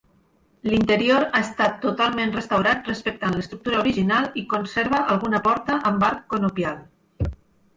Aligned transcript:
L’interior 0.69 1.25
ha 1.25 1.41
estat 1.47 1.75
totalment 1.83 2.33
restaurat 2.37 2.89
respectant 2.91 3.37
l’estructura 3.41 3.79
original 3.83 4.27
i 4.43 4.45
conserva 4.55 5.03
alguna 5.17 5.43
porta 5.51 5.77
amb 5.91 6.09
arc 6.09 6.25
conopial. 6.35 6.83